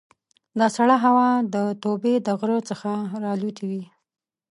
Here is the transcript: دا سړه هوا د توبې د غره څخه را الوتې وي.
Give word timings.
دا 0.59 0.67
سړه 0.77 0.95
هوا 1.05 1.29
د 1.53 1.55
توبې 1.83 2.13
د 2.25 2.27
غره 2.39 2.59
څخه 2.69 2.91
را 3.23 3.31
الوتې 3.35 3.65
وي. 3.69 3.83